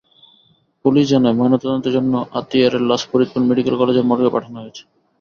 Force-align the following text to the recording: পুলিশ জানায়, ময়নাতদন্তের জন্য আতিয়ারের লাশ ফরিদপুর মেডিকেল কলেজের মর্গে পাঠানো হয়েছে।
পুলিশ 0.85 1.05
জানায়, 1.09 1.35
ময়নাতদন্তের 1.35 1.95
জন্য 1.97 2.13
আতিয়ারের 2.39 2.83
লাশ 2.89 3.01
ফরিদপুর 3.09 3.41
মেডিকেল 3.49 3.75
কলেজের 3.77 4.07
মর্গে 4.09 4.33
পাঠানো 4.35 4.57
হয়েছে। 4.61 4.83